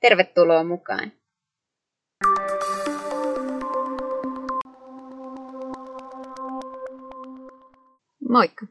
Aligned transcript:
Tervetuloa 0.00 0.64
mukaan! 0.64 1.12
Moikka! 8.28 8.66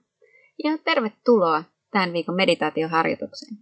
Ja 0.64 0.78
tervetuloa 0.84 1.64
tämän 1.92 2.14
viikon 2.14 2.36
meditaatioharjoitukseen. 2.36 3.58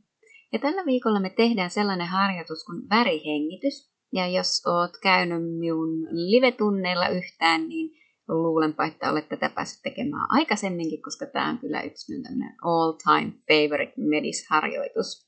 Ja 0.54 0.60
tällä 0.60 0.86
viikolla 0.86 1.20
me 1.20 1.30
tehdään 1.30 1.70
sellainen 1.70 2.08
harjoitus 2.08 2.66
kuin 2.66 2.90
värihengitys. 2.90 3.92
Ja 4.14 4.28
jos 4.28 4.64
oot 4.68 4.92
käynyt 5.04 5.58
minun 5.60 6.04
live-tunneilla 6.04 7.08
yhtään, 7.08 7.70
niin 7.70 7.92
luulenpa, 8.28 8.86
että 8.86 9.12
olet 9.12 9.30
tätä 9.30 9.50
päässyt 9.50 9.82
tekemään 9.84 10.28
aikaisemminkin, 10.30 11.02
koska 11.02 11.26
tämä 11.26 11.50
on 11.50 11.58
kyllä 11.58 11.82
yksi 11.82 12.14
minun 12.14 12.54
all-time 12.64 13.34
favorite 13.48 13.94
medis-harjoitus. 13.98 15.27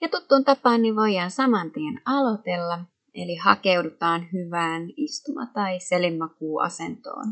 Ja 0.00 0.08
tuttuun 0.08 0.44
tapaan 0.44 0.82
niin 0.82 0.96
voidaan 0.96 1.30
saman 1.30 1.70
tien 1.70 2.02
aloitella, 2.04 2.78
eli 3.14 3.36
hakeudutaan 3.36 4.28
hyvään 4.32 4.82
istuma- 4.96 5.52
tai 5.54 5.80
selinmakuuasentoon. 5.80 7.26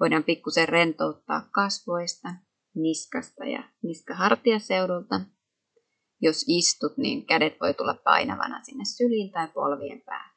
Voidaan 0.00 0.24
pikkusen 0.24 0.68
rentouttaa 0.68 1.48
kasvoista, 1.50 2.28
niskasta 2.74 3.44
ja 3.44 3.62
niskahartiaseudulta. 3.82 5.20
Jos 6.20 6.44
istut, 6.48 6.96
niin 6.96 7.26
kädet 7.26 7.60
voi 7.60 7.74
tulla 7.74 7.94
painavana 7.94 8.64
sinne 8.64 8.84
syliin 8.84 9.32
tai 9.32 9.48
polvien 9.48 10.00
päälle. 10.00 10.32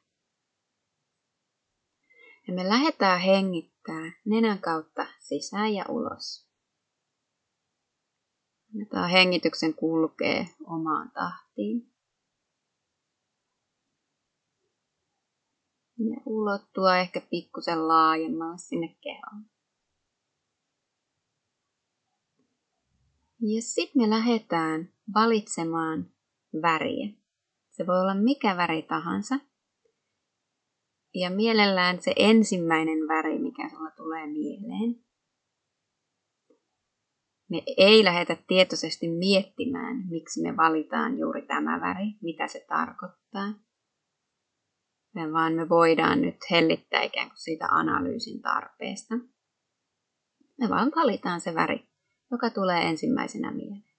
Ja 2.48 2.54
me 2.54 2.68
lähdetään 2.68 3.20
hengittää 3.20 4.12
nenän 4.24 4.58
kautta 4.58 5.06
sisään 5.18 5.74
ja 5.74 5.84
ulos. 5.88 6.45
Annetaan 8.76 9.10
hengityksen 9.10 9.74
kulkee 9.74 10.46
omaan 10.66 11.10
tahtiin. 11.10 11.92
Ja 15.98 16.20
ulottua 16.26 16.96
ehkä 16.96 17.20
pikkusen 17.30 17.88
laajemmalle 17.88 18.58
sinne 18.58 18.96
kehoon. 19.00 19.44
Ja 23.40 23.62
sitten 23.62 24.02
me 24.02 24.10
lähdetään 24.10 24.92
valitsemaan 25.14 26.10
väriä. 26.62 27.08
Se 27.70 27.86
voi 27.86 28.00
olla 28.00 28.14
mikä 28.14 28.56
väri 28.56 28.82
tahansa. 28.82 29.38
Ja 31.14 31.30
mielellään 31.30 32.02
se 32.02 32.12
ensimmäinen 32.16 33.08
väri, 33.08 33.38
mikä 33.38 33.68
sulla 33.68 33.90
tulee 33.90 34.26
mieleen. 34.26 35.05
Me 37.48 37.62
ei 37.76 38.04
lähdetä 38.04 38.36
tietoisesti 38.48 39.08
miettimään, 39.08 40.08
miksi 40.08 40.42
me 40.42 40.56
valitaan 40.56 41.18
juuri 41.18 41.42
tämä 41.42 41.80
väri, 41.80 42.06
mitä 42.22 42.48
se 42.48 42.64
tarkoittaa. 42.68 43.54
Vaan 45.32 45.52
me 45.52 45.68
voidaan 45.68 46.22
nyt 46.22 46.36
hellittää 46.50 47.02
ikään 47.02 47.28
kuin 47.28 47.38
siitä 47.38 47.66
analyysin 47.66 48.42
tarpeesta. 48.42 49.14
Me 50.58 50.68
vaan 50.68 50.92
valitaan 50.96 51.40
se 51.40 51.54
väri, 51.54 51.88
joka 52.30 52.50
tulee 52.50 52.88
ensimmäisenä 52.88 53.52
mieleen. 53.52 53.96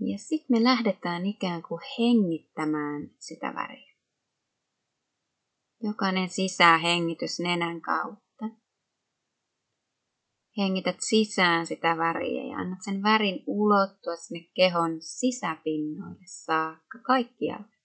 Ja 0.00 0.18
sitten 0.18 0.46
me 0.58 0.64
lähdetään 0.64 1.26
ikään 1.26 1.62
kuin 1.62 1.80
hengittämään 1.98 3.10
sitä 3.18 3.54
väriä. 3.54 3.87
Jokainen 5.82 6.28
sisähengitys 6.28 7.40
nenän 7.40 7.80
kautta. 7.80 8.44
Hengität 10.58 10.96
sisään 11.00 11.66
sitä 11.66 11.96
väriä 11.96 12.42
ja 12.42 12.58
annat 12.58 12.78
sen 12.84 13.02
värin 13.02 13.44
ulottua 13.46 14.16
sinne 14.16 14.48
kehon 14.54 15.00
sisäpinnoille 15.00 16.24
saakka, 16.26 16.98
kaikkialle. 17.06 17.78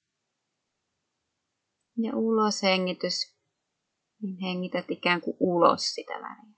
Ja 1.98 2.16
ulos 2.16 2.64
hengitys, 2.64 3.38
niin 4.22 4.38
hengität 4.42 4.92
ikään 4.92 5.22
kuin 5.22 5.38
ulos 5.40 5.82
sitä 5.82 6.14
väriä. 6.14 6.54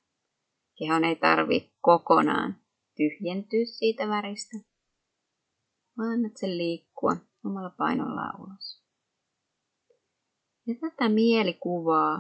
Kehon 0.79 1.03
ei 1.03 1.15
tarvi 1.15 1.73
kokonaan 1.81 2.55
tyhjentyä 2.97 3.65
siitä 3.65 4.07
väristä, 4.07 4.57
vaan 5.97 6.09
annat 6.09 6.37
sen 6.37 6.57
liikkua 6.57 7.15
omalla 7.45 7.69
painollaan 7.69 8.41
ulos. 8.41 8.74
Ja 10.67 10.75
tätä 10.81 11.09
mielikuvaa 11.09 12.17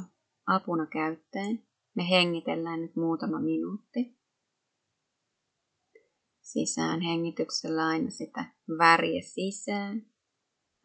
apuna 0.47 0.85
käyttäen 0.85 1.67
me 1.95 2.09
hengitellään 2.09 2.81
nyt 2.81 2.95
muutama 2.95 3.39
minuutti. 3.39 4.17
Sisään 6.41 7.01
hengityksellä 7.01 7.87
aina 7.87 8.09
sitä 8.09 8.45
väriä 8.77 9.21
sisään. 9.21 10.05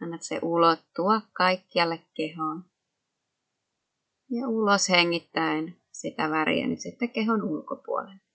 Annat 0.03 0.23
se 0.23 0.41
ulottua 0.43 1.21
kaikkialle 1.33 2.07
kehoon. 2.15 2.65
Ja 4.31 4.49
ulos 4.49 4.89
hengittäen 4.89 5.77
sitä 5.93 6.31
väriä 6.31 6.67
nyt 6.67 6.81
sitten 6.81 7.11
kehon 7.11 7.43
ulkopuolelle. 7.43 8.30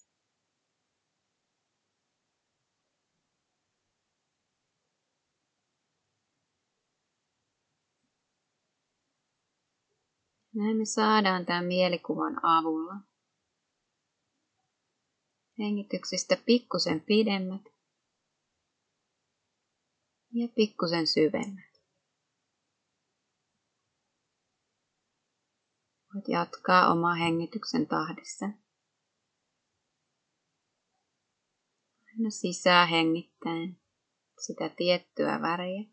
Näin 10.55 10.77
me 10.77 10.85
saadaan 10.85 11.45
tämän 11.45 11.66
mielikuvan 11.66 12.45
avulla 12.45 12.95
hengityksistä 15.59 16.38
pikkusen 16.45 17.01
pidemmät 17.01 17.61
ja 20.31 20.47
pikkusen 20.55 21.07
syvemmät. 21.07 21.81
Voit 26.13 26.27
jatkaa 26.27 26.91
omaa 26.91 27.15
hengityksen 27.15 27.88
tahdissa. 27.88 28.45
Aina 32.07 32.29
sisään 32.29 32.89
hengittäen 32.89 33.79
sitä 34.45 34.69
tiettyä 34.69 35.41
väriä 35.41 35.83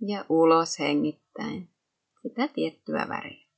ja 0.00 0.24
ulos 0.28 0.78
hengittäen 0.78 1.79
sitä 2.22 2.48
tiettyä 2.48 3.06
väriä. 3.08 3.49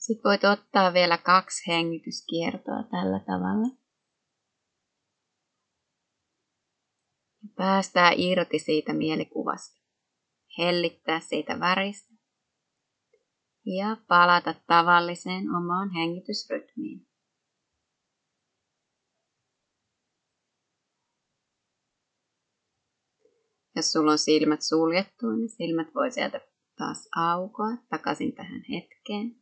Sitten 0.00 0.30
voit 0.30 0.44
ottaa 0.44 0.92
vielä 0.92 1.18
kaksi 1.18 1.66
hengityskiertoa 1.66 2.82
tällä 2.90 3.20
tavalla. 3.26 3.76
Päästää 7.56 8.12
irti 8.16 8.58
siitä 8.58 8.92
mielikuvasta. 8.92 9.80
Hellittää 10.58 11.20
siitä 11.20 11.60
väristä. 11.60 12.14
Ja 13.66 13.96
palata 14.08 14.54
tavalliseen 14.66 15.44
omaan 15.56 15.90
hengitysrytmiin. 15.90 17.06
Jos 23.76 23.92
sulla 23.92 24.12
on 24.12 24.18
silmät 24.18 24.62
suljettu, 24.62 25.30
niin 25.30 25.48
silmät 25.48 25.94
voi 25.94 26.10
sieltä 26.10 26.40
taas 26.78 27.08
aukoa 27.16 27.76
takaisin 27.90 28.34
tähän 28.34 28.62
hetkeen. 28.70 29.40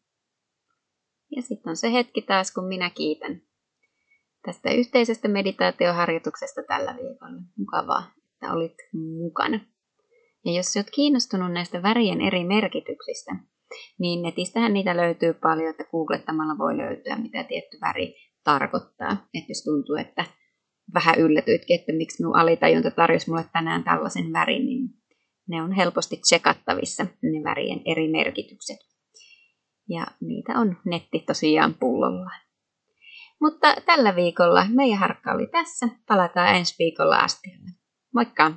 Ja 1.36 1.42
sitten 1.42 1.70
on 1.70 1.76
se 1.76 1.92
hetki 1.92 2.22
taas, 2.22 2.54
kun 2.54 2.64
minä 2.64 2.90
kiitän 2.90 3.42
tästä 4.44 4.70
yhteisestä 4.70 5.28
meditaatioharjoituksesta 5.28 6.62
tällä 6.68 6.96
viikolla. 6.96 7.42
Mukavaa, 7.56 8.10
että 8.32 8.52
olit 8.52 8.76
mukana. 9.18 9.60
Ja 10.44 10.52
jos 10.52 10.76
olet 10.76 10.90
kiinnostunut 10.90 11.52
näistä 11.52 11.82
värien 11.82 12.20
eri 12.20 12.44
merkityksistä, 12.44 13.36
niin 13.98 14.22
netistähän 14.22 14.72
niitä 14.72 14.96
löytyy 14.96 15.34
paljon, 15.34 15.70
että 15.70 15.84
googlettamalla 15.84 16.58
voi 16.58 16.76
löytyä, 16.76 17.16
mitä 17.16 17.44
tietty 17.44 17.78
väri 17.80 18.14
tarkoittaa. 18.44 19.12
Että 19.34 19.50
jos 19.50 19.64
tuntuu, 19.64 19.96
että 19.96 20.24
vähän 20.94 21.18
yllätyitkin, 21.18 21.80
että 21.80 21.92
miksi 21.92 22.22
minun 22.22 22.36
alitajunta 22.36 22.90
tarjosi 22.90 23.30
mulle 23.30 23.44
tänään 23.52 23.84
tällaisen 23.84 24.32
värin, 24.32 24.66
niin 24.66 24.88
ne 25.48 25.62
on 25.62 25.72
helposti 25.72 26.16
tsekattavissa, 26.16 27.06
ne 27.22 27.42
värien 27.44 27.80
eri 27.84 28.08
merkitykset. 28.08 28.78
Ja 29.88 30.06
niitä 30.20 30.52
on 30.52 30.76
netti 30.84 31.18
tosiaan 31.18 31.74
pullollaan. 31.74 32.40
Mutta 33.40 33.76
tällä 33.86 34.16
viikolla 34.16 34.66
meidän 34.74 34.98
harkka 34.98 35.32
oli 35.32 35.46
tässä. 35.46 35.88
Palataan 36.08 36.56
ensi 36.56 36.74
viikolla 36.78 37.16
asti. 37.16 37.50
Moikka! 38.14 38.52